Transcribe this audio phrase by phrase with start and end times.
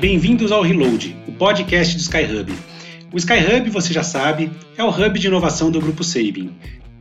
[0.00, 2.52] Bem-vindos ao Reload, o podcast do Skyhub.
[3.12, 6.50] O Skyhub, você já sabe, é o hub de inovação do Grupo Sabin.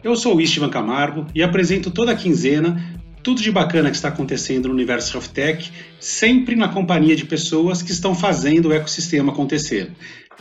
[0.03, 4.67] Eu sou o Istvan Camargo e apresento toda quinzena tudo de bacana que está acontecendo
[4.67, 9.91] no universo Health Tech, sempre na companhia de pessoas que estão fazendo o ecossistema acontecer.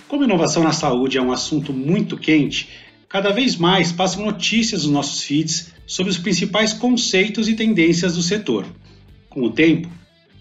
[0.08, 2.68] Como inovação na saúde é um assunto muito quente,
[3.08, 8.22] cada vez mais passam notícias nos nossos feeds sobre os principais conceitos e tendências do
[8.22, 8.66] setor.
[9.30, 9.88] Com o tempo,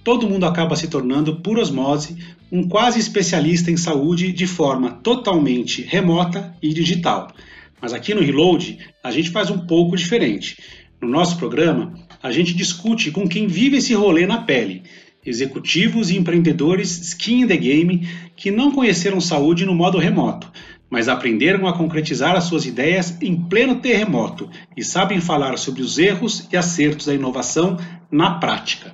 [0.04, 2.18] todo mundo acaba se tornando, por osmose,
[2.52, 7.34] um quase especialista em saúde de forma totalmente remota e digital.
[7.82, 10.58] Mas aqui no Reload, a gente faz um pouco diferente.
[11.02, 14.84] No nosso programa, a gente discute com quem vive esse rolê na pele,
[15.26, 20.52] executivos e empreendedores skin in the game que não conheceram saúde no modo remoto,
[20.90, 25.98] mas aprenderam a concretizar as suas ideias em pleno terremoto e sabem falar sobre os
[25.98, 27.78] erros e acertos da inovação
[28.12, 28.94] na prática.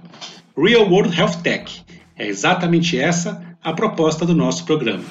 [0.60, 1.72] Real World Health Tech
[2.18, 5.04] é exatamente essa a proposta do nosso programa.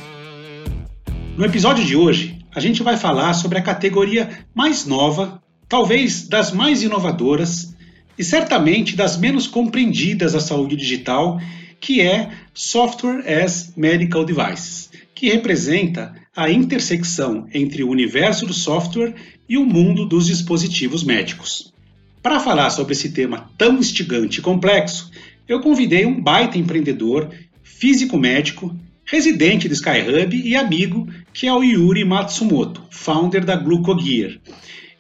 [1.37, 6.51] No episódio de hoje, a gente vai falar sobre a categoria mais nova talvez das
[6.51, 7.77] mais inovadoras
[8.19, 11.41] e certamente das menos compreendidas da saúde digital,
[11.81, 19.15] que é Software as Medical Devices, que representa a intersecção entre o universo do software
[19.49, 21.73] e o mundo dos dispositivos médicos.
[22.21, 25.13] Para falar sobre esse tema tão instigante e complexo,
[25.49, 27.31] eu convidei um baita empreendedor,
[27.63, 34.39] físico médico, residente do Skyhub e amigo, que é o Yuri Matsumoto, founder da Glucogear.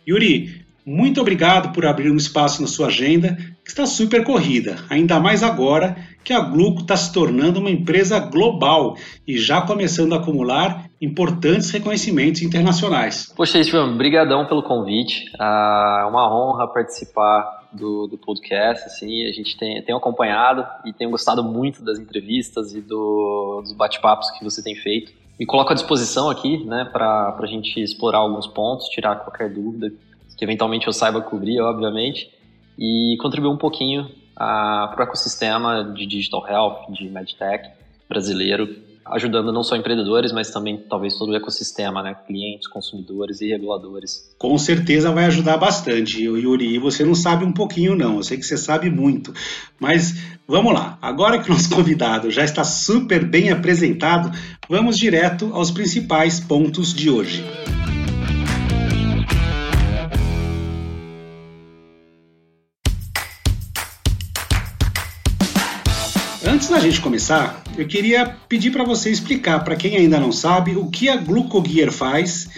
[0.08, 5.18] Yuri, muito obrigado por abrir um espaço na sua agenda, que está super corrida, ainda
[5.18, 10.18] mais agora que a Gluco está se tornando uma empresa global e já começando a
[10.18, 13.32] acumular importantes reconhecimentos internacionais.
[13.36, 15.24] Poxa, Estevam, brigadão pelo convite.
[15.40, 18.86] É uma honra participar do, do podcast.
[18.86, 23.72] Assim, a gente tem, tem acompanhado e tenho gostado muito das entrevistas e do, dos
[23.72, 25.12] bate-papos que você tem feito.
[25.38, 29.92] Me coloco à disposição aqui né, para a gente explorar alguns pontos, tirar qualquer dúvida
[30.36, 32.30] que eventualmente eu saiba cobrir, obviamente,
[32.78, 37.70] e contribuir um pouquinho para o ecossistema de digital health, de medtech
[38.08, 38.68] brasileiro,
[39.10, 42.16] ajudando não só empreendedores, mas também talvez todo o ecossistema, né?
[42.26, 44.34] clientes, consumidores e reguladores.
[44.38, 46.74] Com certeza vai ajudar bastante, Yuri.
[46.74, 48.16] E você não sabe um pouquinho, não.
[48.16, 49.32] Eu sei que você sabe muito.
[49.78, 50.14] Mas
[50.46, 50.98] vamos lá.
[51.00, 54.30] Agora que o nosso convidado já está super bem apresentado,
[54.68, 57.44] vamos direto aos principais pontos de hoje.
[66.76, 70.90] Da gente começar, eu queria pedir para você explicar para quem ainda não sabe o
[70.90, 72.50] que a Glucogear faz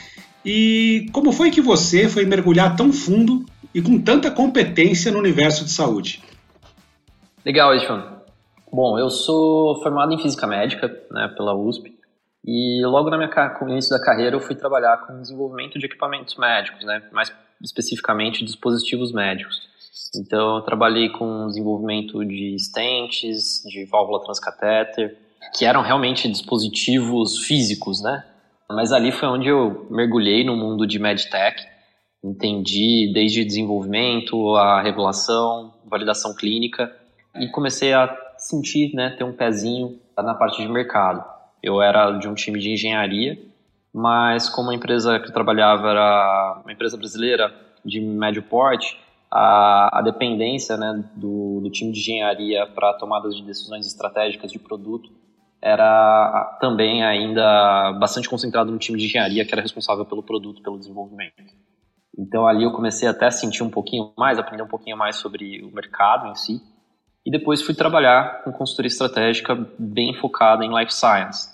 [0.45, 5.65] e como foi que você foi mergulhar tão fundo e com tanta competência no universo
[5.65, 6.21] de saúde.
[7.47, 8.19] Legal, Edson.
[8.73, 11.97] Bom, eu sou formado em física médica né, pela USP
[12.45, 13.31] e logo na minha,
[13.63, 18.45] no início da carreira eu fui trabalhar com desenvolvimento de equipamentos médicos, né, mais especificamente
[18.45, 19.69] dispositivos médicos.
[20.15, 25.17] Então, eu trabalhei com desenvolvimento de stents, de válvula transcatéter,
[25.55, 28.25] que eram realmente dispositivos físicos, né?
[28.71, 31.63] Mas ali foi onde eu mergulhei no mundo de medtech,
[32.23, 36.95] entendi desde desenvolvimento, a regulação, validação clínica
[37.37, 41.25] e comecei a sentir, né, ter um pezinho na parte de mercado.
[41.63, 43.39] Eu era de um time de engenharia,
[43.93, 47.53] mas como a empresa que eu trabalhava era uma empresa brasileira
[47.85, 48.99] de médio porte,
[49.31, 54.59] a, a dependência né, do, do, time de engenharia para tomadas de decisões estratégicas de
[54.59, 55.11] produto
[55.61, 60.79] era também ainda bastante concentrado no time de engenharia que era responsável pelo produto, pelo
[60.79, 61.53] desenvolvimento.
[62.17, 65.63] Então ali eu comecei até a sentir um pouquinho mais, aprender um pouquinho mais sobre
[65.63, 66.61] o mercado em si,
[67.27, 71.51] e depois fui trabalhar com consultoria estratégica bem focada em life science,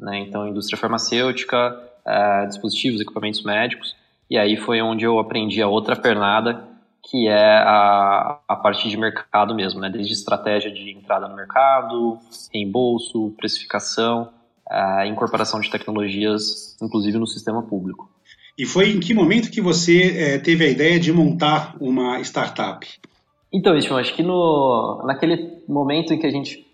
[0.00, 0.20] né?
[0.20, 3.94] então indústria farmacêutica, é, dispositivos, equipamentos médicos,
[4.30, 6.77] e aí foi onde eu aprendi a outra pernada
[7.10, 9.88] que é a, a parte de mercado mesmo, né?
[9.88, 12.18] desde estratégia de entrada no mercado,
[12.52, 14.28] reembolso, precificação,
[14.68, 18.10] a incorporação de tecnologias, inclusive no sistema público.
[18.58, 22.86] E foi em que momento que você é, teve a ideia de montar uma startup?
[23.52, 26.66] Então, isso, acho que no, naquele momento em que a gente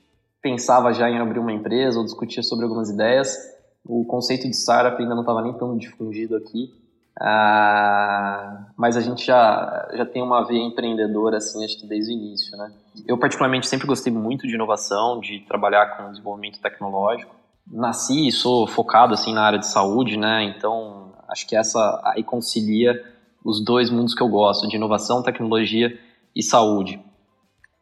[0.42, 3.36] pensava já em abrir uma empresa ou discutia sobre algumas ideias,
[3.84, 6.72] o conceito de startup ainda não estava nem tão difundido aqui.
[7.20, 12.16] Ah, mas a gente já, já tem uma veia empreendedora, assim, acho que desde o
[12.16, 12.72] início, né?
[13.06, 17.34] Eu, particularmente, sempre gostei muito de inovação, de trabalhar com desenvolvimento tecnológico.
[17.66, 20.42] Nasci e sou focado, assim, na área de saúde, né?
[20.44, 23.02] Então, acho que essa aí concilia
[23.44, 25.96] os dois mundos que eu gosto, de inovação, tecnologia
[26.34, 27.00] e saúde.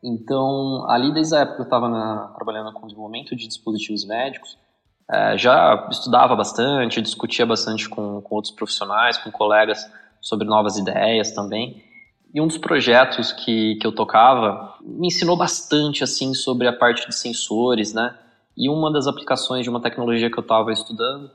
[0.05, 4.59] Então, ali desde a época que eu estava trabalhando com desenvolvimento de dispositivos médicos,
[5.11, 9.91] é, já estudava bastante, discutia bastante com, com outros profissionais, com colegas
[10.21, 11.83] sobre novas ideias também.
[12.35, 17.07] E um dos projetos que, que eu tocava me ensinou bastante assim sobre a parte
[17.07, 18.15] de sensores, né?
[18.57, 21.31] E uma das aplicações de uma tecnologia que eu estava estudando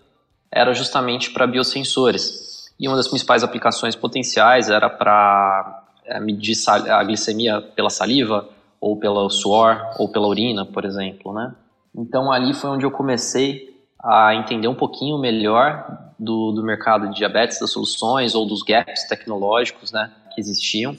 [0.52, 2.72] era justamente para biosensores.
[2.80, 8.48] E uma das principais aplicações potenciais era para é, medir a glicemia pela saliva,
[8.80, 11.54] ou pelo suor, ou pela urina, por exemplo, né?
[11.98, 17.16] Então ali foi onde eu comecei a entender um pouquinho melhor do, do mercado de
[17.16, 20.96] diabetes, das soluções ou dos gaps tecnológicos, né, que existiam.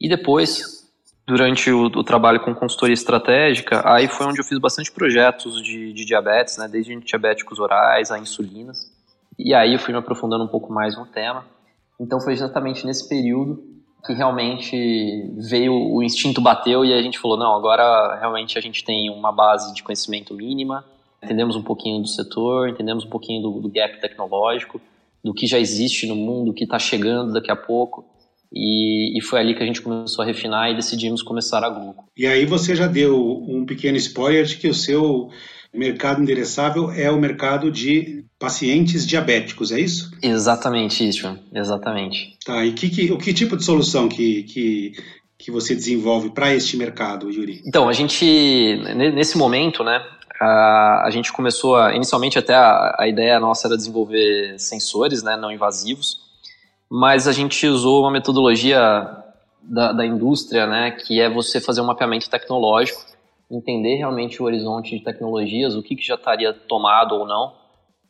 [0.00, 0.88] E depois,
[1.26, 5.92] durante o, o, trabalho com consultoria estratégica, aí foi onde eu fiz bastante projetos de,
[5.92, 8.92] de diabetes, né, desde diabéticos orais a insulinas.
[9.36, 11.44] E aí eu fui me aprofundando um pouco mais no tema.
[12.00, 13.73] Então foi exatamente nesse período
[14.04, 18.84] que realmente veio o instinto bateu e a gente falou não agora realmente a gente
[18.84, 20.84] tem uma base de conhecimento mínima
[21.22, 24.80] entendemos um pouquinho do setor entendemos um pouquinho do, do gap tecnológico
[25.24, 28.04] do que já existe no mundo que está chegando daqui a pouco
[28.56, 32.04] e, e, foi ali que a gente começou a refinar e decidimos começar a Gluco.
[32.16, 35.28] E aí você já deu um pequeno spoiler de que o seu
[35.78, 40.10] mercado endereçável é o mercado de pacientes diabéticos, é isso?
[40.22, 42.36] Exatamente isso, exatamente.
[42.44, 44.92] Tá, e que, que, o que tipo de solução que, que,
[45.38, 47.62] que você desenvolve para este mercado, Yuri?
[47.66, 48.24] Então, a gente,
[48.94, 50.00] nesse momento, né,
[50.40, 55.36] a, a gente começou, a, inicialmente até a, a ideia nossa era desenvolver sensores, né,
[55.36, 56.18] não invasivos,
[56.90, 59.08] mas a gente usou uma metodologia
[59.62, 63.13] da, da indústria, né, que é você fazer um mapeamento tecnológico
[63.50, 67.52] entender realmente o horizonte de tecnologias, o que, que já estaria tomado ou não.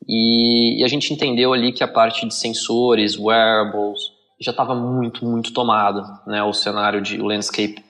[0.07, 5.25] E, e, a gente entendeu ali que a parte de sensores, wearables, já estava muito,
[5.25, 7.83] muito tomado, né, o cenário de o landscape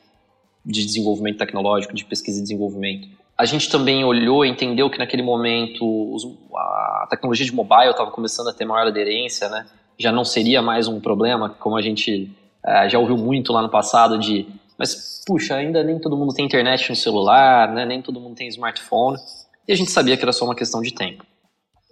[0.65, 3.09] de desenvolvimento tecnológico, de pesquisa e desenvolvimento.
[3.37, 6.25] A gente também olhou entendeu que naquele momento os,
[6.55, 9.67] a tecnologia de mobile estava começando a ter maior aderência, né?
[9.99, 12.31] Já não seria mais um problema, como a gente
[12.65, 14.47] é, já ouviu muito lá no passado de
[14.79, 17.85] mas, puxa, ainda nem todo mundo tem internet no celular, né?
[17.85, 19.19] nem todo mundo tem smartphone,
[19.67, 21.25] e a gente sabia que era só uma questão de tempo.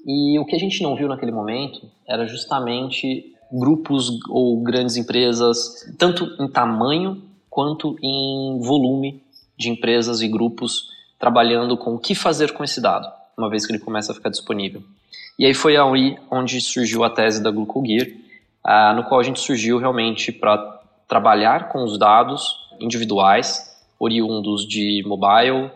[0.06, 5.94] E o que a gente não viu naquele momento era justamente grupos ou grandes empresas,
[5.98, 9.22] tanto em tamanho quanto em volume
[9.56, 10.88] de empresas e grupos
[11.18, 13.06] trabalhando com o que fazer com esse dado,
[13.38, 14.82] uma vez que ele começa a ficar disponível.
[15.38, 18.08] E aí foi aí onde surgiu a tese da GlucoGear,
[18.64, 20.58] ah, no qual a gente surgiu realmente para
[21.06, 25.70] trabalhar com os dados individuais, oriundos de mobile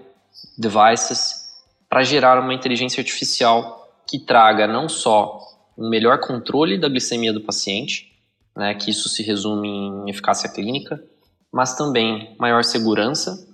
[0.58, 1.46] devices,
[1.88, 5.40] para gerar uma inteligência artificial que traga não só
[5.78, 8.12] um melhor controle da glicemia do paciente,
[8.56, 11.02] né, que isso se resume em eficácia clínica,
[11.52, 13.46] mas também maior segurança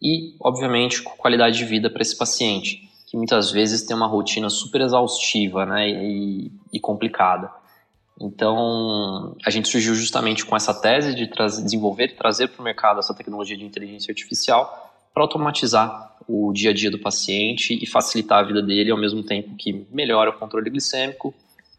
[0.00, 4.82] e, obviamente, qualidade de vida para esse paciente, que muitas vezes tem uma rotina super
[4.82, 7.50] exaustiva né, e, e complicada.
[8.20, 11.28] Então, a gente surgiu justamente com essa tese de
[11.62, 16.70] desenvolver e trazer para o mercado essa tecnologia de inteligência artificial para automatizar o dia
[16.70, 20.38] a dia do paciente e facilitar a vida dele ao mesmo tempo que melhora o
[20.38, 21.34] controle glicêmico,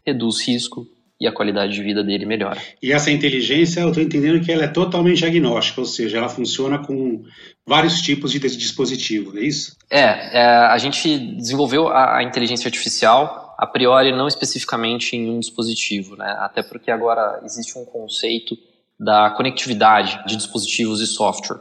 [0.06, 0.86] reduz risco
[1.18, 2.60] e a qualidade de vida dele melhora.
[2.82, 6.78] E essa inteligência, eu estou entendendo que ela é totalmente agnóstica, ou seja, ela funciona
[6.78, 7.24] com
[7.66, 9.76] vários tipos de dispositivo, é isso?
[9.90, 15.40] É, é a gente desenvolveu a, a inteligência artificial a priori não especificamente em um
[15.40, 16.36] dispositivo, né?
[16.40, 18.56] Até porque agora existe um conceito
[18.98, 21.60] da conectividade de dispositivos e software.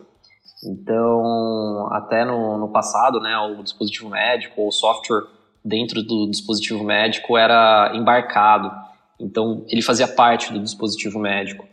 [0.64, 5.24] Então, até no, no passado, né, o dispositivo médico ou o software
[5.64, 8.72] dentro do dispositivo médico era embarcado.
[9.20, 11.66] Então, ele fazia parte do dispositivo médico.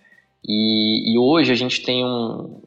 [0.45, 2.61] E, e hoje a gente tem um,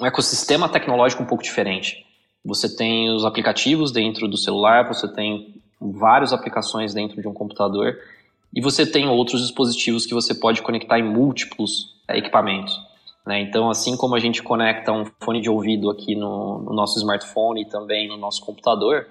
[0.00, 2.04] um ecossistema tecnológico um pouco diferente.
[2.44, 5.62] Você tem os aplicativos dentro do celular, você tem
[5.92, 7.98] várias aplicações dentro de um computador
[8.54, 12.78] e você tem outros dispositivos que você pode conectar em múltiplos é, equipamentos.
[13.26, 13.40] Né?
[13.40, 17.62] Então, assim como a gente conecta um fone de ouvido aqui no, no nosso smartphone
[17.62, 19.08] e também no nosso computador,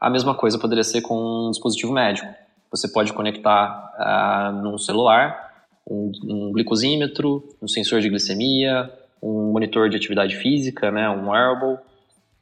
[0.00, 2.28] a mesma coisa poderia ser com um dispositivo médico.
[2.70, 8.92] Você pode conectar uh, num celular um, um, glicosímetro, um sensor de glicemia,
[9.22, 11.78] um monitor de atividade física, né, um wearable,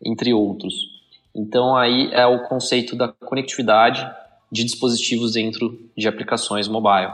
[0.05, 0.94] entre outros.
[1.35, 4.09] Então aí é o conceito da conectividade
[4.53, 7.13] de dispositivos dentro de aplicações mobile,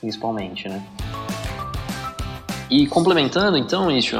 [0.00, 0.82] principalmente, né?
[2.70, 4.16] E complementando então isso,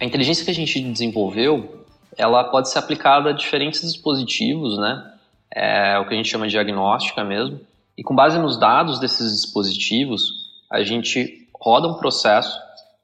[0.00, 1.84] a inteligência que a gente desenvolveu,
[2.16, 5.12] ela pode ser aplicada a diferentes dispositivos, né?
[5.50, 7.60] É o que a gente chama de diagnóstica mesmo.
[7.96, 12.58] E com base nos dados desses dispositivos, a gente roda um processo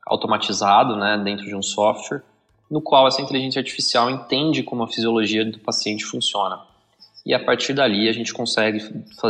[0.07, 2.23] automatizado, né, dentro de um software
[2.70, 6.60] no qual essa inteligência artificial entende como a fisiologia do paciente funciona.
[7.25, 8.78] E a partir dali a gente consegue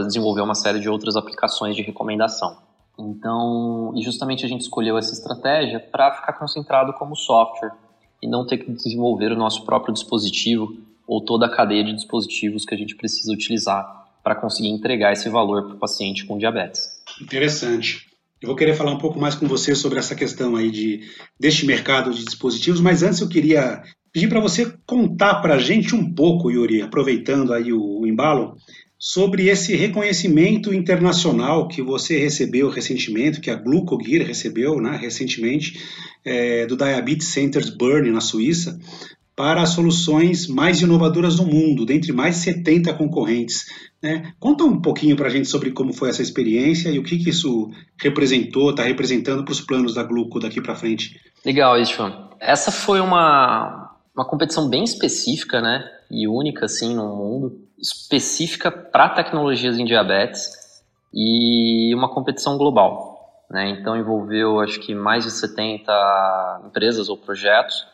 [0.04, 2.56] desenvolver uma série de outras aplicações de recomendação.
[2.98, 7.72] Então, e justamente a gente escolheu essa estratégia para ficar concentrado como software
[8.20, 10.76] e não ter que desenvolver o nosso próprio dispositivo
[11.06, 15.28] ou toda a cadeia de dispositivos que a gente precisa utilizar para conseguir entregar esse
[15.28, 17.00] valor para o paciente com diabetes.
[17.22, 18.07] Interessante.
[18.40, 21.00] Eu vou querer falar um pouco mais com você sobre essa questão aí de,
[21.38, 25.94] deste mercado de dispositivos, mas antes eu queria pedir para você contar para a gente
[25.94, 28.56] um pouco, Yuri, aproveitando aí o, o embalo,
[28.98, 35.80] sobre esse reconhecimento internacional que você recebeu recentemente, que a Glucogear recebeu né, recentemente,
[36.24, 38.78] é, do Diabetes Centers Bern, na Suíça,
[39.38, 43.66] para as soluções mais inovadoras do mundo, dentre mais de 70 concorrentes.
[44.02, 44.32] Né?
[44.40, 47.30] Conta um pouquinho para a gente sobre como foi essa experiência e o que, que
[47.30, 47.70] isso
[48.02, 51.20] representou, está representando para os planos da Gluco daqui para frente.
[51.46, 52.30] Legal, Istvan.
[52.40, 55.88] Essa foi uma, uma competição bem específica né?
[56.10, 60.50] e única assim, no mundo, específica para tecnologias em diabetes
[61.14, 63.44] e uma competição global.
[63.48, 63.70] Né?
[63.70, 65.92] Então envolveu acho que mais de 70
[66.66, 67.86] empresas ou projetos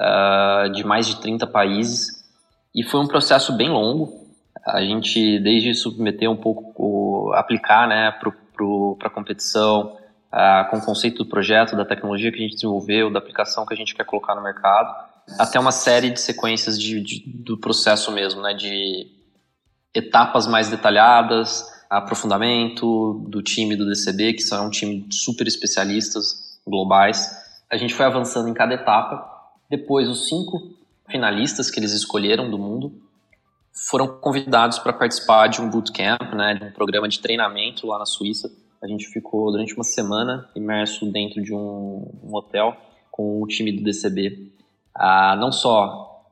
[0.00, 2.22] uh, de mais de 30 países
[2.74, 4.22] e foi um processo bem longo
[4.64, 9.96] a gente desde submeter um pouco, aplicar né, para a competição,
[10.32, 13.74] uh, com o conceito do projeto, da tecnologia que a gente desenvolveu, da aplicação que
[13.74, 14.94] a gente quer colocar no mercado,
[15.38, 19.06] até uma série de sequências de, de, do processo mesmo, né, de
[19.94, 27.30] etapas mais detalhadas, aprofundamento do time do DCB, que são um time super especialistas globais.
[27.70, 29.31] A gente foi avançando em cada etapa.
[29.72, 30.70] Depois, os cinco
[31.08, 32.92] finalistas que eles escolheram do mundo
[33.72, 38.04] foram convidados para participar de um bootcamp, né, de um programa de treinamento lá na
[38.04, 38.52] Suíça.
[38.82, 42.76] A gente ficou durante uma semana imerso dentro de um, um hotel
[43.10, 44.52] com o time do DCB,
[44.94, 46.22] ah, não só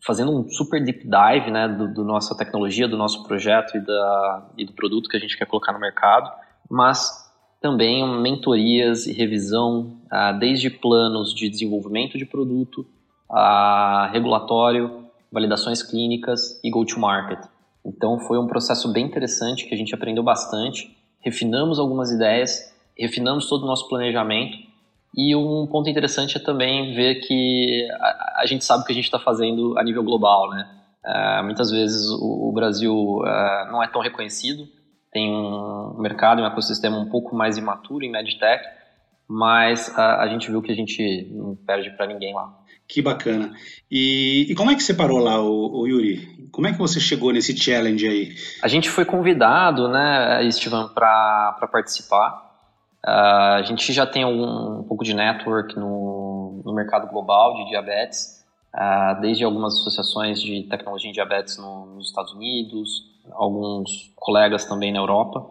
[0.00, 4.48] fazendo um super deep dive né, do, do, nossa tecnologia, do nosso projeto e, da,
[4.56, 6.32] e do produto que a gente quer colocar no mercado,
[6.70, 7.25] mas
[7.60, 12.86] também mentorias e revisão, ah, desde planos de desenvolvimento de produto,
[13.30, 17.40] a regulatório, validações clínicas e go-to-market.
[17.84, 23.48] Então foi um processo bem interessante que a gente aprendeu bastante, refinamos algumas ideias, refinamos
[23.48, 24.58] todo o nosso planejamento
[25.16, 28.94] e um ponto interessante é também ver que a, a gente sabe o que a
[28.94, 30.68] gente está fazendo a nível global, né?
[31.04, 34.68] Uh, muitas vezes o, o Brasil uh, não é tão reconhecido,
[35.16, 38.62] tem um mercado, um ecossistema um pouco mais imaturo em medtech,
[39.26, 42.54] mas a, a gente viu que a gente não perde para ninguém lá.
[42.86, 43.54] Que bacana.
[43.90, 46.48] E, e, como é que você parou lá, o, o, Yuri?
[46.52, 48.34] Como é que você chegou nesse challenge aí?
[48.62, 52.44] A gente foi convidado, né, Estevam, para participar.
[53.02, 57.70] Uh, a gente já tem um, um pouco de network no, no, mercado global de
[57.70, 58.44] diabetes,
[58.74, 64.92] uh, desde algumas associações de tecnologia em diabetes no, nos Estados Unidos, alguns colegas também
[64.92, 65.46] na Europa.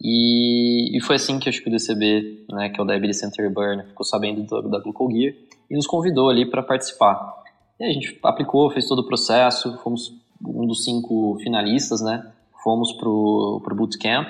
[0.00, 3.50] E, e, foi assim que acho que o DCB, né, que é o Diabetes Center
[3.52, 5.34] Burn, ficou sabendo do, da Glucogear
[5.70, 7.42] e nos convidou ali para participar.
[7.80, 10.12] E a gente aplicou, fez todo o processo, fomos
[10.44, 12.30] um dos cinco finalistas, né?
[12.62, 14.28] Fomos pro, pro bootcamp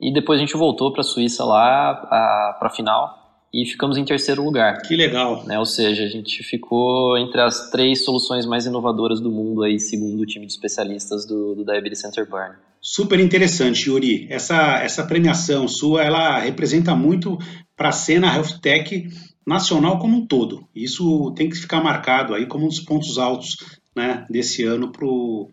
[0.00, 1.94] e depois a gente voltou para a Suíça lá
[2.58, 3.21] para a final
[3.52, 4.80] e ficamos em terceiro lugar.
[4.82, 5.44] Que legal.
[5.44, 5.58] Né?
[5.58, 10.20] Ou seja, a gente ficou entre as três soluções mais inovadoras do mundo aí, segundo
[10.22, 12.54] o time de especialistas do, do Diabetes Center Burn.
[12.80, 14.26] Super interessante, Yuri.
[14.30, 17.38] Essa, essa premiação sua, ela representa muito
[17.76, 19.08] para a cena health tech
[19.46, 20.66] nacional como um todo.
[20.74, 23.56] Isso tem que ficar marcado aí como um dos pontos altos
[23.94, 25.50] né, desse ano para o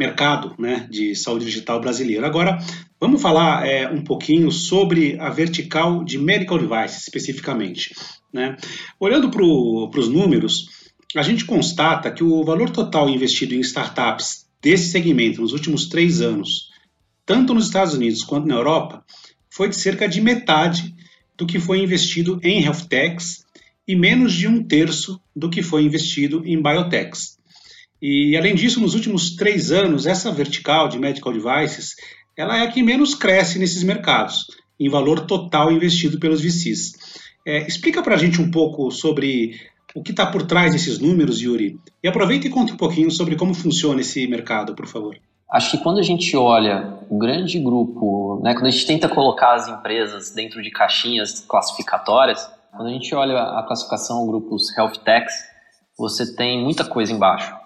[0.00, 2.24] mercado né, de saúde digital brasileiro.
[2.24, 2.58] Agora,
[2.98, 7.94] vamos falar é, um pouquinho sobre a vertical de medical devices, especificamente.
[8.32, 8.56] Né?
[8.98, 10.70] Olhando para os números,
[11.14, 16.22] a gente constata que o valor total investido em startups desse segmento nos últimos três
[16.22, 16.70] anos,
[17.26, 19.04] tanto nos Estados Unidos quanto na Europa,
[19.50, 20.94] foi de cerca de metade
[21.36, 23.44] do que foi investido em health techs
[23.86, 27.39] e menos de um terço do que foi investido em biotechs.
[28.02, 31.94] E, além disso, nos últimos três anos, essa vertical de medical devices
[32.36, 34.46] ela é a que menos cresce nesses mercados,
[34.78, 36.92] em valor total investido pelos VCs.
[37.46, 39.60] É, explica para a gente um pouco sobre
[39.94, 43.36] o que está por trás desses números, Yuri, e aproveita e conta um pouquinho sobre
[43.36, 45.18] como funciona esse mercado, por favor.
[45.52, 49.54] Acho que quando a gente olha o grande grupo, né, quando a gente tenta colocar
[49.54, 55.34] as empresas dentro de caixinhas classificatórias, quando a gente olha a classificação grupos health techs,
[55.98, 57.59] você tem muita coisa embaixo.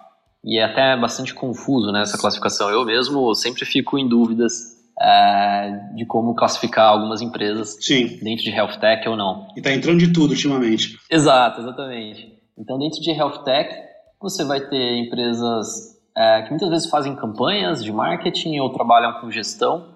[0.45, 2.69] E é até bastante confuso né, essa classificação.
[2.69, 8.19] Eu mesmo sempre fico em dúvidas é, de como classificar algumas empresas Sim.
[8.21, 9.47] dentro de health tech ou não.
[9.55, 10.99] E está entrando de tudo ultimamente.
[11.09, 12.31] Exato, exatamente.
[12.57, 13.73] Então, dentro de health tech,
[14.21, 19.31] você vai ter empresas é, que muitas vezes fazem campanhas de marketing ou trabalham com
[19.31, 19.87] gestão,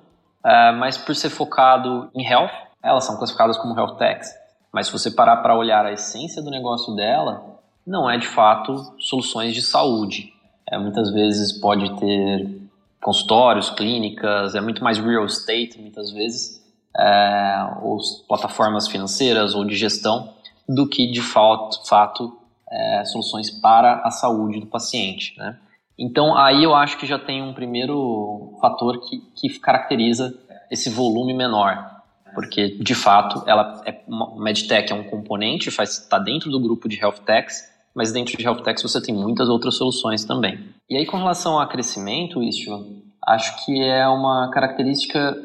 [0.43, 2.51] é, mas por ser focado em health,
[2.83, 4.33] elas são classificadas como health techs.
[4.73, 8.93] Mas se você parar para olhar a essência do negócio dela, não é de fato
[8.99, 10.33] soluções de saúde.
[10.71, 12.59] É, muitas vezes pode ter
[13.01, 16.61] consultórios, clínicas, é muito mais real estate, muitas vezes,
[16.97, 17.97] é, ou
[18.27, 20.33] plataformas financeiras ou de gestão,
[20.67, 22.37] do que de fato, fato
[22.69, 25.35] é, soluções para a saúde do paciente.
[25.37, 25.57] Né?
[25.97, 30.37] Então, aí eu acho que já tem um primeiro fator que, que caracteriza
[30.69, 31.99] esse volume menor,
[32.35, 36.99] porque de fato ela é uma medtech é um componente, está dentro do grupo de
[36.99, 40.59] health techs, mas dentro de health techs você tem muitas outras soluções também.
[40.89, 45.37] E aí com relação a crescimento, isso acho que é uma característica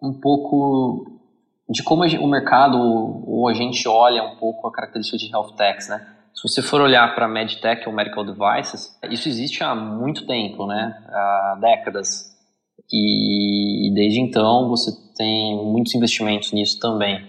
[0.00, 1.20] um pouco
[1.68, 5.88] de como o mercado ou a gente olha um pouco a característica de health techs,
[5.88, 6.06] né?
[6.34, 11.02] Se você for olhar para medtech ou medical devices, isso existe há muito tempo, né?
[11.08, 12.32] Há décadas.
[12.92, 17.26] E, desde então você tem muitos investimentos nisso também.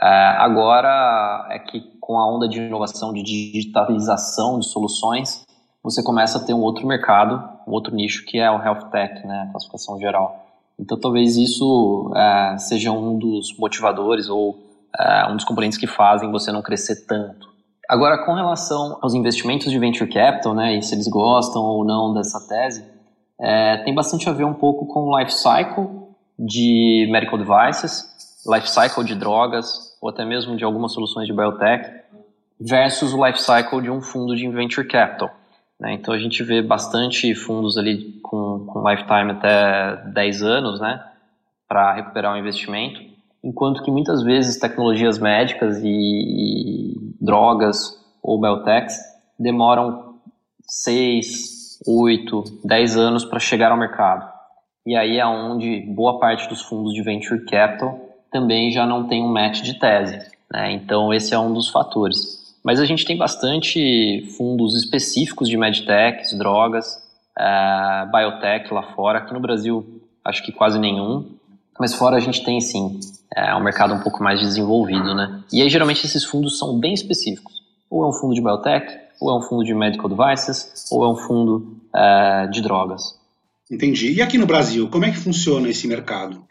[0.00, 0.06] É,
[0.38, 5.44] agora é que com a onda de inovação, de digitalização de soluções,
[5.82, 9.26] você começa a ter um outro mercado, um outro nicho que é o health tech,
[9.26, 10.46] né, a classificação geral.
[10.80, 14.58] Então talvez isso é, seja um dos motivadores ou
[14.98, 17.46] é, um dos componentes que fazem você não crescer tanto.
[17.86, 22.14] Agora, com relação aos investimentos de venture capital, né, e se eles gostam ou não
[22.14, 22.86] dessa tese,
[23.38, 25.86] é, tem bastante a ver um pouco com o life cycle
[26.38, 28.08] de medical devices,
[28.46, 31.90] life cycle de drogas, ou até mesmo de algumas soluções de biotech,
[32.60, 35.30] versus o life cycle de um fundo de venture capital.
[35.78, 35.92] Né?
[35.92, 41.04] Então a gente vê bastante fundos ali com, com lifetime até 10 anos, né,
[41.68, 43.00] para recuperar o investimento,
[43.44, 48.98] enquanto que muitas vezes tecnologias médicas e, e drogas ou biotechs
[49.38, 50.16] demoram
[50.62, 54.28] 6, 8, 10 anos para chegar ao mercado.
[54.84, 59.22] E aí é onde boa parte dos fundos de venture capital também já não tem
[59.22, 60.18] um match de tese.
[60.52, 60.72] Né?
[60.72, 62.38] Então esse é um dos fatores.
[62.62, 66.86] Mas a gente tem bastante fundos específicos de medtechs, drogas,
[67.38, 69.18] uh, biotech lá fora.
[69.18, 71.30] Aqui no Brasil, acho que quase nenhum.
[71.78, 72.98] Mas fora a gente tem sim,
[73.34, 75.42] é um mercado um pouco mais desenvolvido, né?
[75.52, 77.62] E aí geralmente esses fundos são bem específicos.
[77.88, 78.86] Ou é um fundo de biotech,
[79.20, 83.16] ou é um fundo de medical devices, ou é um fundo uh, de drogas.
[83.70, 84.12] Entendi.
[84.12, 86.42] E aqui no Brasil, como é que funciona esse mercado?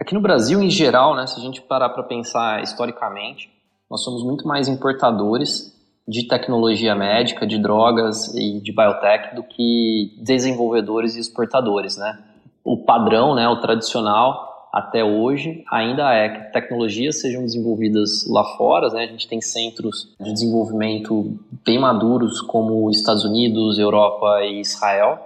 [0.00, 3.50] Aqui no Brasil, em geral, né, se a gente parar para pensar historicamente,
[3.90, 10.16] nós somos muito mais importadores de tecnologia médica, de drogas e de biotech do que
[10.22, 12.18] desenvolvedores e exportadores, né?
[12.64, 18.88] O padrão, né, o tradicional até hoje ainda é que tecnologias sejam desenvolvidas lá fora,
[18.88, 19.04] né?
[19.04, 25.18] A gente tem centros de desenvolvimento bem maduros como Estados Unidos, Europa e Israel.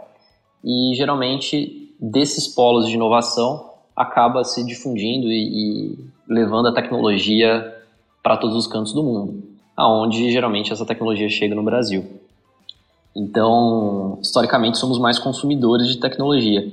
[0.64, 7.72] E geralmente desses polos de inovação acaba se difundindo e, e levando a tecnologia
[8.22, 9.42] para todos os cantos do mundo,
[9.76, 12.04] aonde geralmente essa tecnologia chega no Brasil.
[13.14, 16.68] Então, historicamente, somos mais consumidores de tecnologia.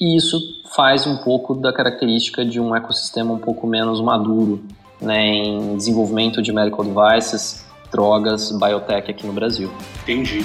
[0.00, 0.38] E isso
[0.74, 4.62] faz um pouco da característica de um ecossistema um pouco menos maduro
[5.00, 9.70] né, em desenvolvimento de medical devices, drogas, biotech aqui no Brasil.
[10.02, 10.44] Entendi.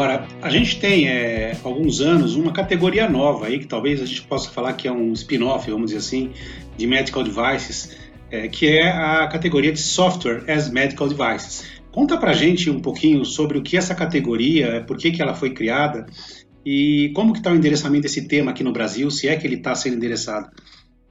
[0.00, 4.22] Agora, a gente tem é, alguns anos uma categoria nova aí, que talvez a gente
[4.22, 6.32] possa falar que é um spin-off, vamos dizer assim,
[6.74, 7.98] de medical devices,
[8.30, 11.70] é, que é a categoria de software as medical devices.
[11.92, 15.34] Conta pra gente um pouquinho sobre o que é essa categoria, por que, que ela
[15.34, 16.06] foi criada
[16.64, 19.56] e como que está o endereçamento desse tema aqui no Brasil, se é que ele
[19.56, 20.48] está sendo endereçado.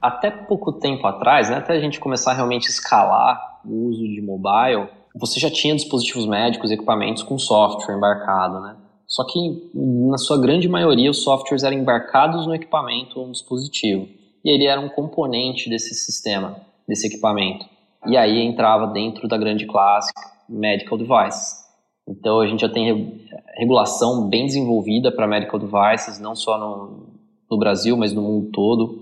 [0.02, 4.20] Até pouco tempo atrás, né, até a gente começar a realmente escalar o uso de
[4.20, 8.76] mobile, você já tinha dispositivos médicos, equipamentos com software embarcado, né?
[9.06, 14.08] Só que, na sua grande maioria, os softwares eram embarcados no equipamento ou no dispositivo.
[14.44, 17.66] E ele era um componente desse sistema, desse equipamento.
[18.06, 20.12] E aí entrava dentro da grande classe
[20.48, 21.60] medical devices.
[22.08, 27.08] Então, a gente já tem regulação bem desenvolvida para medical devices, não só no,
[27.50, 28.99] no Brasil, mas no mundo todo.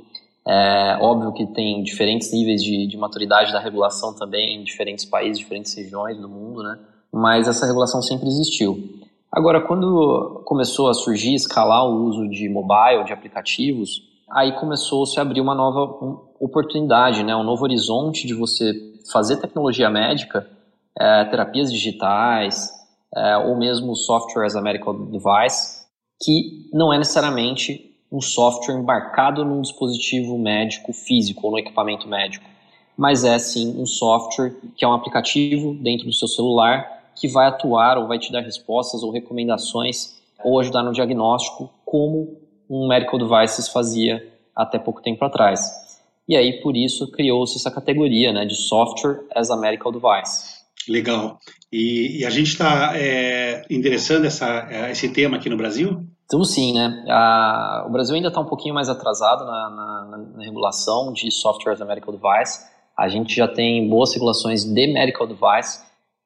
[0.48, 5.38] É óbvio que tem diferentes níveis de, de maturidade da regulação também em diferentes países,
[5.38, 6.78] diferentes regiões do mundo, né?
[7.12, 8.98] Mas essa regulação sempre existiu.
[9.30, 15.06] Agora, quando começou a surgir, escalar o uso de mobile, de aplicativos, aí começou a
[15.06, 15.82] se abrir uma nova
[16.40, 17.36] oportunidade, né?
[17.36, 18.72] um novo horizonte de você
[19.12, 20.48] fazer tecnologia médica,
[20.98, 22.70] é, terapias digitais,
[23.14, 25.86] é, ou mesmo software as a medical device,
[26.22, 32.44] que não é necessariamente um software embarcado num dispositivo médico físico ou no equipamento médico,
[32.96, 37.46] mas é sim um software que é um aplicativo dentro do seu celular que vai
[37.46, 42.40] atuar ou vai te dar respostas ou recomendações ou ajudar no diagnóstico, como
[42.70, 45.60] um medical devices fazia até pouco tempo atrás.
[46.28, 50.58] E aí, por isso, criou-se essa categoria né, de software as a medical device.
[50.88, 51.38] Legal.
[51.72, 56.06] E, e a gente está é, endereçando essa, esse tema aqui no Brasil?
[56.28, 57.06] Então, sim, né?
[57.08, 61.72] A, o Brasil ainda está um pouquinho mais atrasado na, na, na, regulação de software
[61.72, 62.66] as a medical device.
[62.94, 65.80] A gente já tem boas regulações de medical device,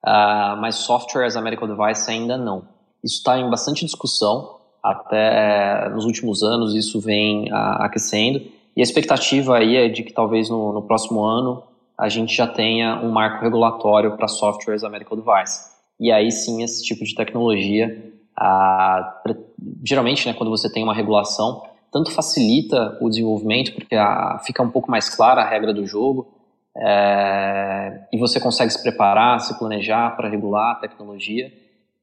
[0.04, 2.64] uh, mas software as a medical device ainda não.
[3.04, 8.42] Isso está em bastante discussão, até nos últimos anos isso vem uh, aquecendo,
[8.76, 11.62] e a expectativa aí é de que talvez no, no próximo ano
[11.96, 15.70] a gente já tenha um marco regulatório para software as a medical device.
[16.00, 18.12] E aí sim esse tipo de tecnologia
[19.84, 24.70] geralmente, né, quando você tem uma regulação, tanto facilita o desenvolvimento, porque a, fica um
[24.70, 26.28] pouco mais clara a regra do jogo,
[26.76, 31.52] é, e você consegue se preparar, se planejar para regular a tecnologia,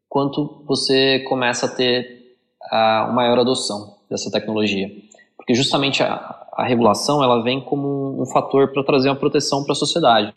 [0.07, 2.35] quanto você começa a ter
[2.69, 4.89] a, uma maior adoção dessa tecnologia.
[5.35, 9.73] Porque justamente a, a regulação ela vem como um fator para trazer uma proteção para
[9.73, 10.33] a sociedade.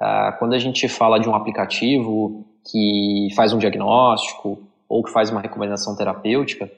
[0.00, 4.62] É, quando a gente fala de um aplicativo que faz um diagnóstico
[4.94, 6.70] ou que faz uma recomendação terapêutica,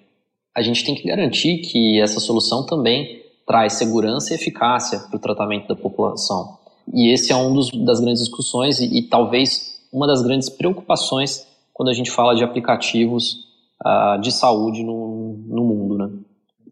[0.54, 5.20] a gente tem que garantir que essa solução também traz segurança e eficácia para o
[5.20, 6.56] tratamento da população.
[6.94, 11.46] E esse é um dos, das grandes discussões e, e, talvez uma das grandes preocupações
[11.74, 13.44] quando a gente fala de aplicativos
[13.84, 16.10] uh, de saúde no, no mundo, né?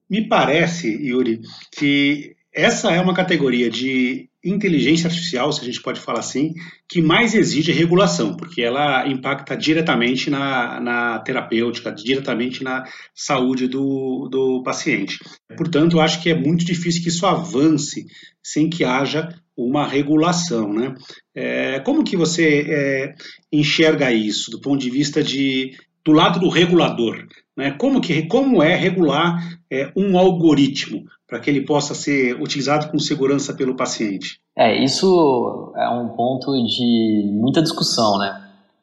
[0.08, 1.42] Me parece, Yuri,
[1.76, 6.52] que essa é uma categoria de inteligência artificial, se a gente pode falar assim,
[6.88, 14.28] que mais exige regulação, porque ela impacta diretamente na, na terapêutica, diretamente na saúde do,
[14.30, 15.18] do paciente.
[15.56, 18.06] Portanto, acho que é muito difícil que isso avance
[18.42, 20.72] sem que haja uma regulação.
[20.72, 20.94] Né?
[21.34, 23.14] É, como que você é,
[23.50, 25.72] enxerga isso do ponto de vista de
[26.04, 27.26] do lado do regulador?
[27.56, 27.70] Né?
[27.72, 31.04] Como, que, como é regular é, um algoritmo?
[31.28, 34.38] Para que ele possa ser utilizado com segurança pelo paciente?
[34.56, 38.40] É, isso é um ponto de muita discussão, né?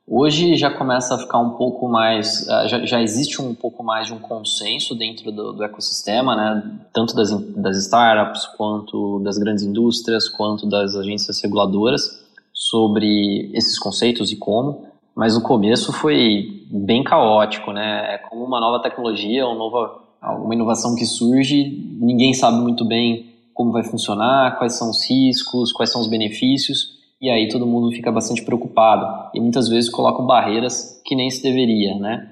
[0.08, 4.08] Hoje já começa a ficar um pouco mais, é, já, já existe um pouco mais
[4.08, 6.80] de um consenso dentro do, do ecossistema, né?
[6.94, 12.22] Tanto das, das startups, quanto das grandes indústrias, quanto das agências reguladoras
[12.54, 14.86] sobre esses conceitos e como.
[15.16, 18.16] Mas no começo foi bem caótico, né?
[18.16, 23.32] É como uma nova tecnologia, uma nova uma inovação que surge, ninguém sabe muito bem
[23.54, 27.92] como vai funcionar, quais são os riscos, quais são os benefícios, e aí todo mundo
[27.92, 32.30] fica bastante preocupado e muitas vezes colocam barreiras que nem se deveria, né?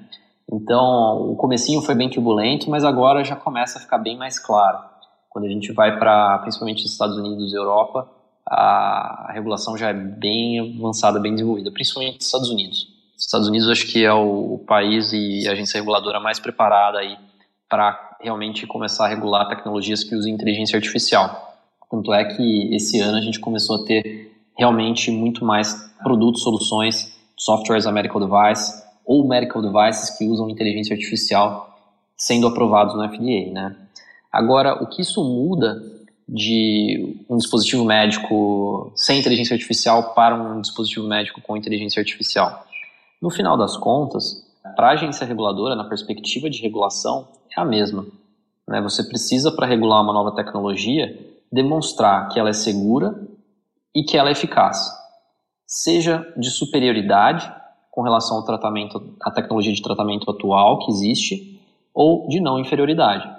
[0.52, 4.78] Então, o comecinho foi bem turbulento, mas agora já começa a ficar bem mais claro.
[5.28, 8.08] Quando a gente vai para, principalmente os Estados Unidos e Europa,
[8.44, 12.88] a, regulação já é bem avançada, bem desenvolvida, principalmente nos Estados Unidos.
[13.16, 17.16] Os Estados Unidos acho que é o país e a agência reguladora mais preparada aí
[17.70, 21.56] para realmente começar a regular tecnologias que usam inteligência artificial.
[21.90, 27.16] Tanto é que esse ano a gente começou a ter realmente muito mais produtos, soluções,
[27.36, 31.78] softwares a medical device ou medical devices que usam inteligência artificial
[32.16, 33.76] sendo aprovados no FDA, né?
[34.30, 35.82] Agora, o que isso muda
[36.28, 42.66] de um dispositivo médico sem inteligência artificial para um dispositivo médico com inteligência artificial?
[43.20, 44.46] No final das contas,
[44.80, 48.06] para a agência reguladora, na perspectiva de regulação, é a mesma.
[48.66, 48.80] Né?
[48.80, 51.18] Você precisa, para regular uma nova tecnologia,
[51.52, 53.14] demonstrar que ela é segura
[53.94, 54.90] e que ela é eficaz.
[55.66, 57.52] Seja de superioridade
[57.90, 61.60] com relação ao tratamento, à tecnologia de tratamento atual que existe,
[61.92, 63.30] ou de não inferioridade.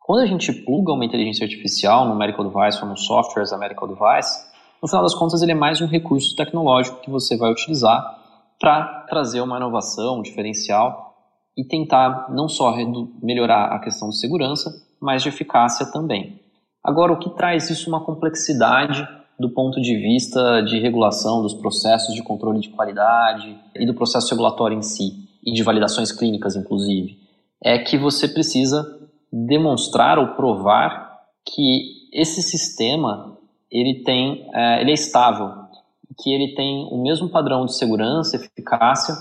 [0.00, 3.56] Quando a gente pluga uma inteligência artificial no medical device ou no software as a
[3.58, 4.44] medical device,
[4.82, 8.19] no final das contas ele é mais um recurso tecnológico que você vai utilizar
[8.60, 11.16] para trazer uma inovação, um diferencial
[11.56, 12.72] e tentar não só
[13.22, 14.70] melhorar a questão de segurança,
[15.00, 16.40] mas de eficácia também.
[16.84, 19.06] Agora, o que traz isso uma complexidade
[19.38, 24.30] do ponto de vista de regulação dos processos de controle de qualidade e do processo
[24.30, 27.18] regulatório em si, e de validações clínicas, inclusive,
[27.62, 28.98] é que você precisa
[29.32, 33.38] demonstrar ou provar que esse sistema
[33.70, 35.59] ele tem, é, ele é estável,
[36.18, 39.14] que ele tem o mesmo padrão de segurança, eficácia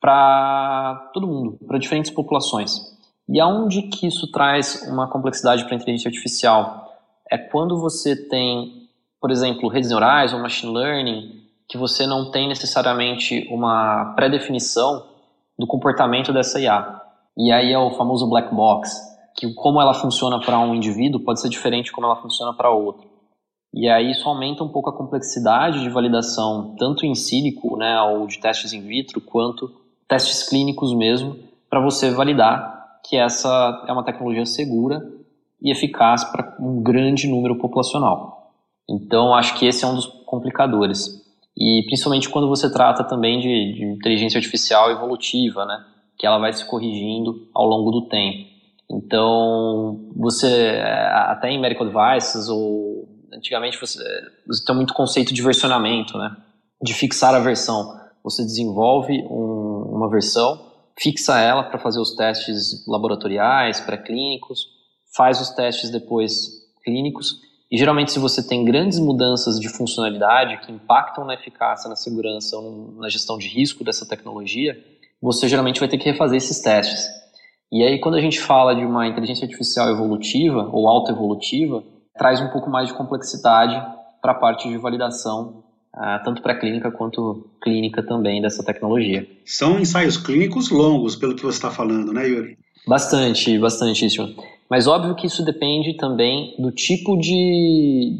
[0.00, 2.80] para todo mundo, para diferentes populações.
[3.28, 6.92] E aonde que isso traz uma complexidade para a inteligência artificial?
[7.30, 8.88] É quando você tem,
[9.20, 15.06] por exemplo, redes neurais ou machine learning, que você não tem necessariamente uma pré-definição
[15.56, 17.00] do comportamento dessa IA.
[17.36, 19.08] E aí é o famoso black box.
[19.36, 23.09] que como ela funciona para um indivíduo pode ser diferente como ela funciona para outro.
[23.72, 28.26] E aí isso aumenta um pouco a complexidade de validação, tanto em sílico, né, ou
[28.26, 29.70] de testes in vitro, quanto
[30.08, 31.36] testes clínicos mesmo,
[31.68, 35.00] para você validar que essa é uma tecnologia segura
[35.62, 38.52] e eficaz para um grande número populacional.
[38.88, 41.20] Então, acho que esse é um dos complicadores.
[41.56, 45.84] E principalmente quando você trata também de, de inteligência artificial evolutiva, né,
[46.18, 48.50] que ela vai se corrigindo ao longo do tempo.
[48.90, 53.98] Então, você, até em medical devices, ou antigamente você,
[54.46, 56.36] você tem muito conceito de versionamento, né?
[56.82, 57.98] De fixar a versão.
[58.22, 64.66] Você desenvolve um, uma versão, fixa ela para fazer os testes laboratoriais, pré-clínicos,
[65.16, 66.48] faz os testes depois
[66.84, 67.40] clínicos.
[67.70, 72.56] E geralmente, se você tem grandes mudanças de funcionalidade que impactam na eficácia, na segurança
[72.56, 74.76] ou na gestão de risco dessa tecnologia,
[75.22, 77.08] você geralmente vai ter que refazer esses testes.
[77.72, 81.84] E aí, quando a gente fala de uma inteligência artificial evolutiva ou autoevolutiva,
[82.16, 83.74] traz um pouco mais de complexidade
[84.20, 85.62] para a parte de validação,
[85.94, 89.26] uh, tanto pré-clínica quanto clínica também dessa tecnologia.
[89.44, 92.58] São ensaios clínicos longos, pelo que você está falando, né, Yuri?
[92.86, 94.34] Bastante, bastante isso.
[94.68, 98.18] Mas óbvio que isso depende também do tipo de,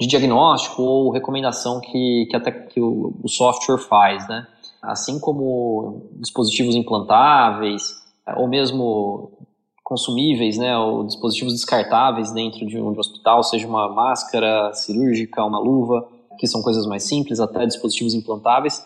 [0.00, 4.46] de diagnóstico ou recomendação que, que, até, que o, o software faz, né?
[4.80, 7.94] Assim como dispositivos implantáveis,
[8.36, 9.30] ou mesmo
[9.82, 16.08] consumíveis, né, ou dispositivos descartáveis dentro de um hospital, seja uma máscara cirúrgica, uma luva,
[16.38, 18.84] que são coisas mais simples, até dispositivos implantáveis.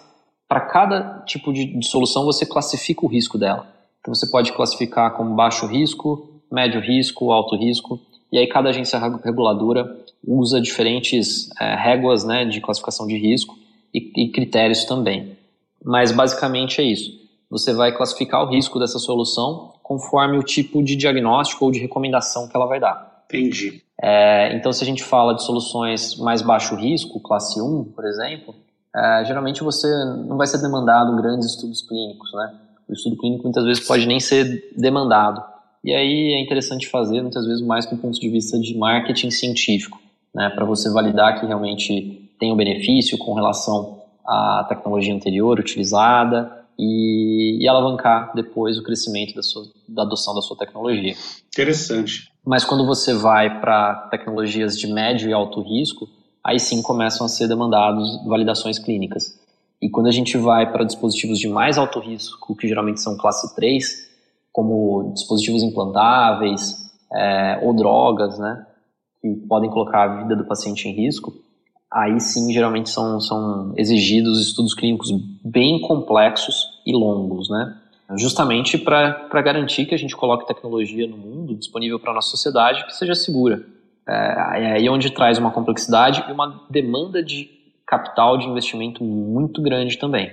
[0.48, 3.66] Para cada tipo de, de solução, você classifica o risco dela.
[4.00, 8.00] Então, você pode classificar como baixo risco, médio risco, alto risco,
[8.32, 13.56] e aí cada agência reguladora usa diferentes é, réguas né, de classificação de risco
[13.92, 15.37] e, e critérios também.
[15.85, 20.96] Mas basicamente é isso você vai classificar o risco dessa solução conforme o tipo de
[20.96, 23.22] diagnóstico ou de recomendação que ela vai dar.
[23.27, 23.81] Entendi.
[24.03, 28.53] É, então, se a gente fala de soluções mais baixo risco, classe 1, por exemplo,
[28.92, 29.87] é, geralmente você
[30.27, 32.55] não vai ser demandado grandes estudos clínicos, né?
[32.88, 35.40] O estudo clínico muitas vezes pode nem ser demandado.
[35.85, 40.01] E aí é interessante fazer, muitas vezes, mais do ponto de vista de marketing científico,
[40.35, 40.51] né?
[40.51, 47.62] Para você validar que realmente tem um benefício com relação à tecnologia anterior utilizada, e,
[47.62, 51.14] e alavancar depois o crescimento da, sua, da adoção da sua tecnologia.
[51.48, 52.30] Interessante.
[52.44, 56.08] Mas quando você vai para tecnologias de médio e alto risco,
[56.44, 59.38] aí sim começam a ser demandados validações clínicas.
[59.80, 63.54] E quando a gente vai para dispositivos de mais alto risco, que geralmente são classe
[63.54, 64.06] 3,
[64.52, 68.66] como dispositivos implantáveis é, ou drogas, né,
[69.20, 71.34] que podem colocar a vida do paciente em risco,
[71.92, 75.11] aí sim geralmente são, são exigidos estudos clínicos
[75.44, 77.77] bem complexos e longos, né?
[78.16, 82.85] Justamente para garantir que a gente coloque tecnologia no mundo disponível para a nossa sociedade
[82.87, 83.64] que seja segura.
[84.09, 87.51] É, é aí onde traz uma complexidade e uma demanda de
[87.85, 90.31] capital de investimento muito grande também.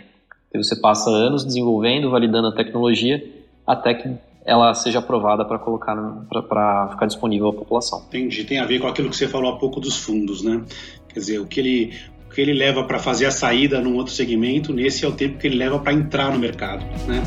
[0.54, 3.24] E você passa anos desenvolvendo, validando a tecnologia
[3.66, 4.08] até que
[4.46, 5.96] ela seja aprovada para colocar
[6.48, 8.04] para ficar disponível à população.
[8.08, 8.44] Entendi.
[8.44, 10.62] Tem a ver com aquilo que você falou há pouco dos fundos, né?
[11.10, 11.94] Quer dizer, o que ele,
[12.28, 15.38] o que ele leva para fazer a saída num outro segmento, nesse é o tempo
[15.38, 17.24] que ele leva para entrar no mercado, né?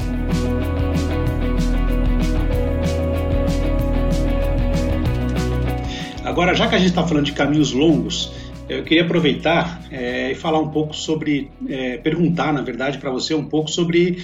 [6.24, 8.33] Agora, já que a gente está falando de caminhos longos,
[8.68, 13.33] eu queria aproveitar é, e falar um pouco sobre, é, perguntar, na verdade, para você
[13.33, 14.18] um pouco sobre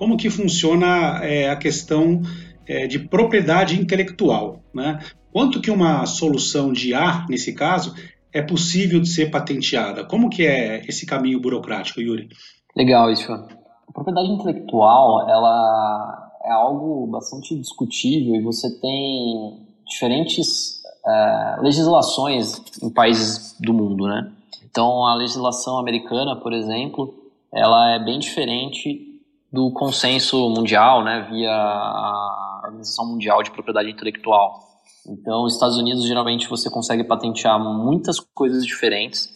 [0.00, 2.22] como que funciona é, a questão
[2.66, 4.98] é, de propriedade intelectual, né?
[5.30, 7.94] Quanto que uma solução de A, nesse caso,
[8.32, 10.02] é possível de ser patenteada?
[10.02, 12.30] Como que é esse caminho burocrático, Yuri?
[12.74, 13.30] Legal, isso.
[13.30, 22.88] A propriedade intelectual, ela é algo bastante discutível e você tem diferentes é, legislações em
[22.88, 24.32] países do mundo, né?
[24.64, 27.12] Então, a legislação americana, por exemplo,
[27.52, 29.09] ela é bem diferente
[29.52, 34.70] do consenso mundial, né, via a Organização Mundial de Propriedade Intelectual.
[35.08, 39.28] Então, nos Estados Unidos, geralmente você consegue patentear muitas coisas diferentes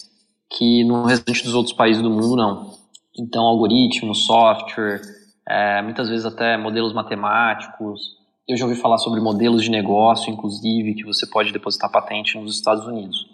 [0.57, 2.71] que no restante dos outros países do mundo não.
[3.19, 5.01] Então, algoritmos, software,
[5.49, 8.01] é, muitas vezes até modelos matemáticos.
[8.47, 12.55] Eu já ouvi falar sobre modelos de negócio, inclusive, que você pode depositar patente nos
[12.55, 13.27] Estados Unidos.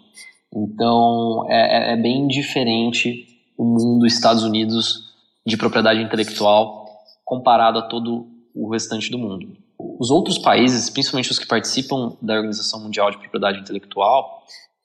[0.53, 5.10] Então, é, é, é bem diferente o mundo Estados Unidos
[5.45, 6.85] de propriedade intelectual
[7.23, 9.57] comparado a todo o restante do mundo.
[9.99, 14.43] Os outros países, principalmente os que participam da Organização Mundial de Propriedade Intelectual,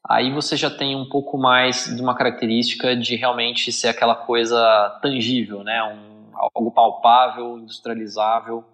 [0.09, 4.99] aí você já tem um pouco mais de uma característica de realmente ser aquela coisa
[5.03, 5.83] tangível, né?
[5.83, 8.64] Um, algo palpável, industrializável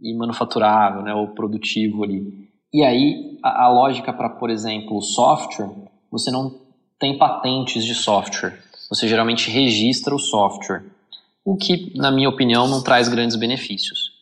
[0.00, 1.14] e manufaturável, né?
[1.14, 2.48] Ou produtivo ali.
[2.72, 5.70] E aí, a, a lógica para, por exemplo, software,
[6.10, 6.60] você não
[6.98, 8.58] tem patentes de software.
[8.88, 10.84] Você geralmente registra o software,
[11.48, 14.12] o que, na minha opinião, não traz grandes benefícios.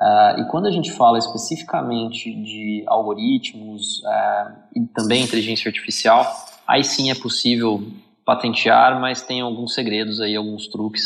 [0.00, 6.24] Uh, e quando a gente fala especificamente de algoritmos uh, e também inteligência artificial,
[6.64, 7.82] aí sim é possível
[8.24, 11.02] patentear, mas tem alguns segredos aí, alguns truques,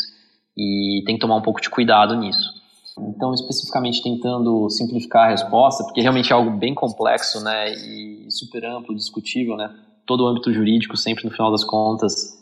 [0.55, 2.61] e tem que tomar um pouco de cuidado nisso.
[2.99, 8.65] Então, especificamente tentando simplificar a resposta, porque realmente é algo bem complexo, né, e super
[8.65, 9.73] amplo, discutível, né,
[10.05, 12.39] todo o âmbito jurídico sempre no final das contas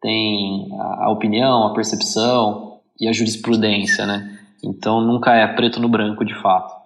[0.00, 2.69] tem a opinião, a percepção
[3.00, 6.78] e a jurisprudência, né, então nunca é preto no branco de fato.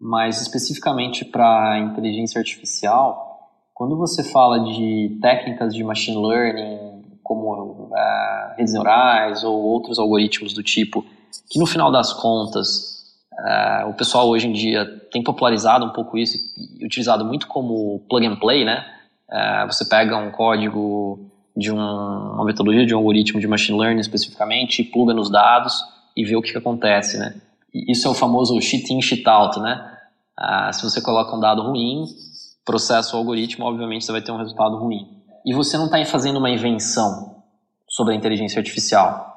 [0.00, 3.32] Mas especificamente para inteligência artificial,
[3.72, 10.52] quando você fala de técnicas de machine learning, como uh, redes neurais ou outros algoritmos
[10.52, 11.04] do tipo,
[11.50, 16.18] que no final das contas, uh, o pessoal hoje em dia tem popularizado um pouco
[16.18, 16.36] isso
[16.78, 18.84] e utilizado muito como plug and play, né?
[19.30, 24.00] Uh, você pega um código de um, uma metodologia de um algoritmo de machine learning
[24.00, 25.84] especificamente, pluga nos dados
[26.16, 27.34] e vê o que, que acontece, né?
[27.72, 29.88] Isso é o famoso cheat in, cheat out, né?
[30.38, 32.04] Uh, se você coloca um dado ruim,
[32.64, 35.08] processa o algoritmo, obviamente você vai ter um resultado ruim.
[35.44, 37.36] E você não está fazendo uma invenção
[37.88, 39.32] sobre a inteligência artificial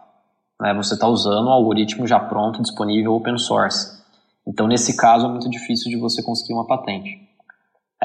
[0.60, 4.04] né, você está usando um algoritmo já pronto, disponível, open source.
[4.48, 7.25] Então, nesse caso, é muito difícil de você conseguir uma patente.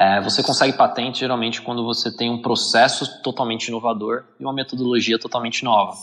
[0.01, 5.19] É, você consegue patente geralmente quando você tem um processo totalmente inovador e uma metodologia
[5.19, 5.95] totalmente nova.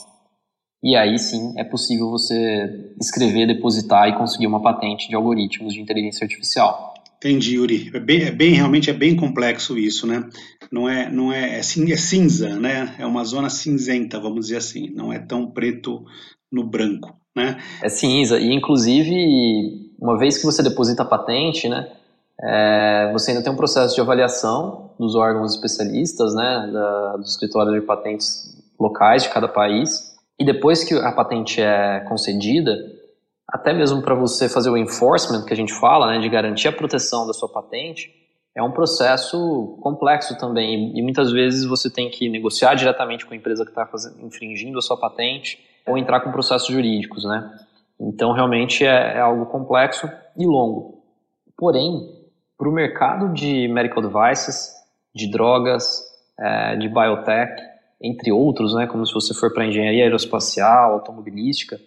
[0.81, 5.81] E aí sim é possível você escrever, depositar e conseguir uma patente de algoritmos de
[5.81, 6.95] inteligência artificial.
[7.17, 7.91] Entendi, Yuri.
[7.93, 10.31] É bem, é bem, realmente é bem complexo isso, né?
[10.71, 11.63] Não é, não é, é, é
[11.97, 12.95] cinza, né?
[13.01, 14.91] É uma zona cinzenta, vamos dizer assim.
[14.95, 16.05] Não é tão preto
[16.53, 17.61] no branco, né?
[17.83, 21.98] É cinza e inclusive uma vez que você deposita a patente, né?
[22.41, 26.71] É, você ainda tem um processo de avaliação dos órgãos especialistas, né?
[26.73, 30.17] Da, dos escritórios de patentes locais de cada país.
[30.39, 32.77] E depois que a patente é concedida,
[33.49, 36.73] até mesmo para você fazer o enforcement que a gente fala, né, de garantir a
[36.73, 38.13] proteção da sua patente,
[38.55, 40.97] é um processo complexo também.
[40.97, 43.89] E muitas vezes você tem que negociar diretamente com a empresa que está
[44.23, 47.51] infringindo a sua patente ou entrar com processos jurídicos, né?
[48.01, 51.03] Então, realmente é, é algo complexo e longo.
[51.57, 52.18] Porém,
[52.59, 54.75] para o mercado de medical devices,
[55.15, 56.03] de drogas,
[56.39, 57.63] é, de biotech,
[58.03, 61.81] entre outros, né, como se você for para engenharia aeroespacial, automobilística,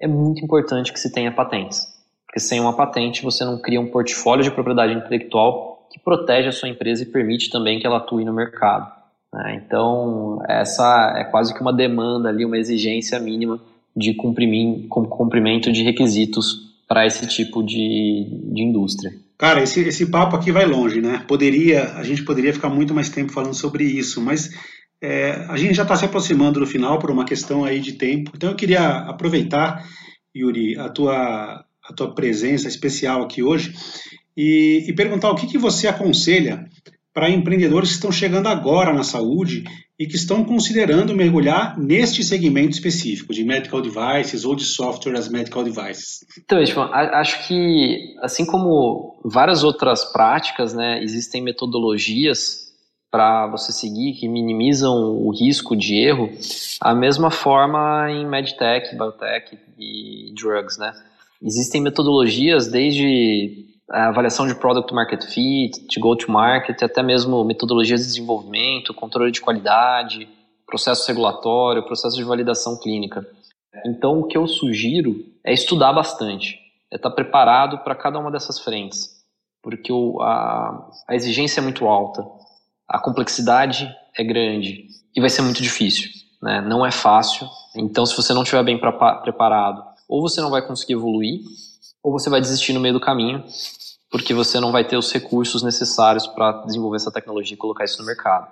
[0.00, 1.92] é muito importante que se tenha patentes.
[2.26, 6.52] Porque sem uma patente você não cria um portfólio de propriedade intelectual que protege a
[6.52, 8.90] sua empresa e permite também que ela atue no mercado.
[9.32, 9.62] Né?
[9.64, 13.60] Então, essa é quase que uma demanda ali, uma exigência mínima
[13.96, 19.12] de cumprimento de requisitos para esse tipo de, de indústria.
[19.36, 21.24] Cara, esse, esse papo aqui vai longe, né?
[21.26, 24.50] Poderia, a gente poderia ficar muito mais tempo falando sobre isso, mas
[25.00, 28.32] é, a gente já está se aproximando do final por uma questão aí de tempo.
[28.34, 29.84] Então eu queria aproveitar,
[30.34, 33.74] Yuri, a tua, a tua presença especial aqui hoje
[34.36, 36.66] e, e perguntar o que, que você aconselha
[37.12, 39.64] para empreendedores que estão chegando agora na saúde
[39.98, 45.28] e que estão considerando mergulhar neste segmento específico de medical devices ou de software as
[45.28, 46.24] medical devices?
[46.38, 52.64] Então, Edson, acho que assim como várias outras práticas, né, existem metodologias
[53.10, 56.28] para você seguir que minimizam o risco de erro,
[56.80, 60.92] a mesma forma em medtech, biotech e drugs, né?
[61.40, 68.00] Existem metodologias desde avaliação de product market fit, de go to market, até mesmo metodologias
[68.00, 70.28] de desenvolvimento, controle de qualidade,
[70.66, 73.26] processo regulatório, processo de validação clínica.
[73.84, 76.58] Então, o que eu sugiro é estudar bastante,
[76.90, 79.10] é estar preparado para cada uma dessas frentes,
[79.62, 82.24] porque o, a, a exigência é muito alta,
[82.88, 86.10] a complexidade é grande e vai ser muito difícil,
[86.42, 86.60] né?
[86.60, 87.46] não é fácil.
[87.76, 91.40] Então, se você não estiver bem preparado, ou você não vai conseguir evoluir,
[92.04, 93.42] ou você vai desistir no meio do caminho,
[94.10, 97.98] porque você não vai ter os recursos necessários para desenvolver essa tecnologia e colocar isso
[97.98, 98.46] no mercado.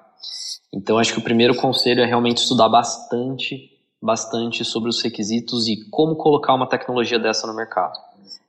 [0.73, 5.85] Então, acho que o primeiro conselho é realmente estudar bastante, bastante sobre os requisitos e
[5.91, 7.93] como colocar uma tecnologia dessa no mercado.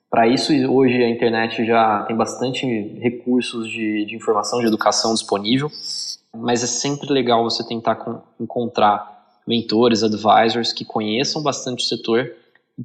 [0.09, 2.65] Para isso, hoje a internet já tem bastante
[2.99, 5.69] recursos de, de informação, de educação disponível,
[6.33, 12.31] mas é sempre legal você tentar com, encontrar mentores, advisors que conheçam bastante o setor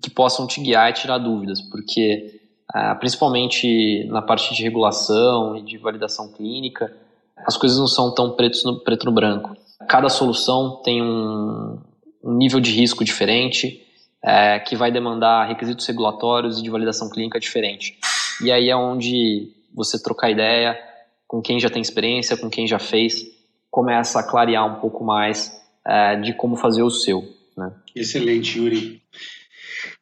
[0.03, 2.41] que possam te guiar e tirar dúvidas, porque
[2.75, 6.95] ah, principalmente na parte de regulação e de validação clínica,
[7.37, 9.57] as coisas não são tão pretos no, preto no branco.
[9.89, 11.79] Cada solução tem um,
[12.23, 13.85] um nível de risco diferente,
[14.23, 17.99] é, que vai demandar requisitos regulatórios e de validação clínica diferente.
[18.43, 20.79] E aí é onde você trocar ideia
[21.27, 23.25] com quem já tem experiência, com quem já fez,
[23.71, 25.53] começa a clarear um pouco mais
[25.87, 27.23] é, de como fazer o seu.
[27.57, 27.73] Né?
[27.95, 29.03] Excelente, Yuri.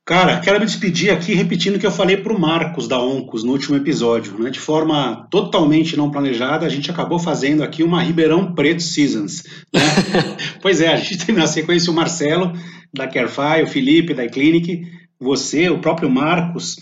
[0.07, 3.42] Cara, quero me despedir aqui repetindo o que eu falei para o Marcos da Oncos
[3.42, 4.38] no último episódio.
[4.38, 4.50] Né?
[4.50, 9.42] De forma totalmente não planejada, a gente acabou fazendo aqui uma Ribeirão Preto Seasons.
[9.74, 9.80] Né?
[10.62, 12.52] pois é, a gente tem na sequência o Marcelo,
[12.94, 14.86] da Carefy, o Felipe, da iClinic,
[15.18, 16.76] você, o próprio Marcos,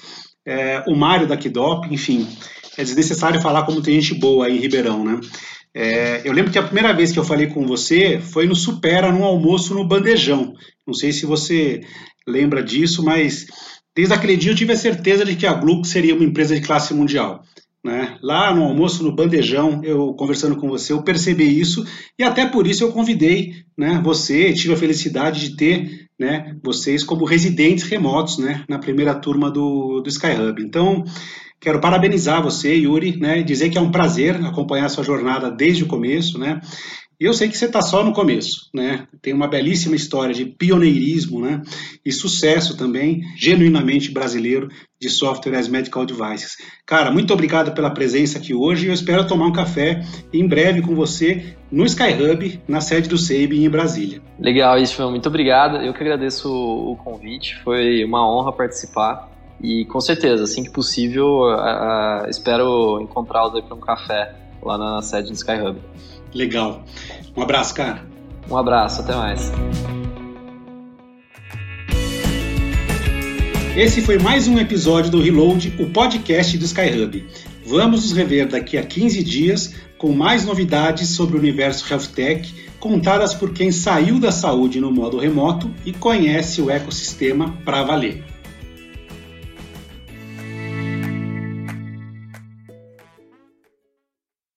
[0.47, 2.29] é, o Mário da Kidop, enfim.
[2.77, 5.19] É desnecessário falar como tem gente boa aí em Ribeirão, né?
[5.73, 9.11] É, eu lembro que a primeira vez que eu falei com você foi no Supera,
[9.11, 10.53] num almoço no Bandejão.
[10.87, 11.81] Não sei se você
[12.27, 13.47] lembra disso, mas
[13.95, 16.61] desde aquele dia eu tive a certeza de que a Gluck seria uma empresa de
[16.61, 17.43] classe mundial.
[17.85, 18.17] Né?
[18.23, 21.87] Lá no almoço, no bandejão, eu conversando com você, eu percebi isso
[22.19, 27.05] e até por isso eu convidei né, você, tive a felicidade de ter né, vocês
[27.05, 30.63] como residentes remotos né, na primeira turma do, do Skyhub.
[30.63, 31.05] Então,
[31.61, 35.89] quero parabenizar você, Yuri, né, dizer que é um prazer acompanhar sua jornada desde o
[35.89, 36.63] começo, né,
[37.21, 39.07] eu sei que você está só no começo, né?
[39.23, 41.63] Tem uma belíssima história de pioneirismo, né?
[42.05, 44.69] E sucesso também, genuinamente brasileiro,
[45.01, 46.57] de software as medical devices.
[46.87, 48.89] Cara, muito obrigado pela presença aqui hoje.
[48.89, 50.03] Eu espero tomar um café
[50.33, 54.21] em breve com você no Skyhub, na sede do SEIB em Brasília.
[54.39, 55.77] Legal, Istvan, muito obrigado.
[55.77, 57.61] Eu que agradeço o convite.
[57.63, 59.31] Foi uma honra participar.
[59.63, 65.03] E com certeza, assim que possível, uh, espero encontrá-los aí para um café lá na
[65.03, 65.79] sede do Skyhub.
[66.35, 66.85] Legal.
[67.37, 68.05] Um abraço, cara.
[68.51, 69.53] Um abraço, até mais.
[73.77, 77.25] Esse foi mais um episódio do Reload, o podcast do Skyhub.
[77.67, 82.55] Vamos nos rever daqui a 15 dias com mais novidades sobre o universo Health Tech,
[82.79, 88.34] contadas por quem saiu da saúde no modo remoto e conhece o ecossistema para valer.